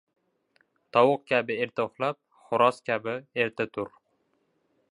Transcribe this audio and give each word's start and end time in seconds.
•Tovuq 0.95 1.25
kabi 1.31 1.57
erta 1.65 1.85
uxlab, 1.89 2.17
xo‘roz 2.47 2.79
kabi 2.89 3.17
erta 3.45 3.67
tur. 3.77 3.93